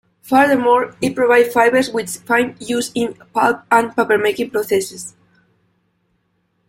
Furthermore, 0.23 0.95
it 0.99 1.13
provides 1.15 1.53
fibers 1.53 1.91
which 1.91 2.09
find 2.17 2.55
use 2.59 2.89
in 2.95 3.13
pulp 3.35 3.61
and 3.69 3.91
papermaking 3.95 4.51
processes. 4.51 5.13